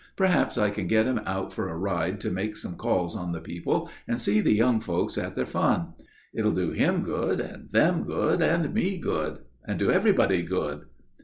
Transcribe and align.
Perhaps 0.15 0.57
I 0.57 0.71
can 0.71 0.87
get 0.87 1.05
him 1.05 1.19
out 1.27 1.53
for 1.53 1.69
a 1.69 1.77
ride 1.77 2.19
to 2.21 2.31
make 2.31 2.57
some 2.57 2.75
calls 2.75 3.15
on 3.15 3.33
the 3.33 3.39
people, 3.39 3.87
and 4.07 4.19
see 4.19 4.41
the 4.41 4.51
young 4.55 4.79
folks 4.81 5.15
at 5.15 5.35
their 5.35 5.45
fun. 5.45 5.93
It'll 6.33 6.53
do 6.53 6.71
him 6.71 7.03
good, 7.03 7.39
and 7.39 7.69
them 7.71 8.05
good, 8.05 8.41
and 8.41 8.73
me 8.73 8.97
good, 8.97 9.41
and 9.63 9.79
everybody 9.79 10.41
good." 10.41 10.85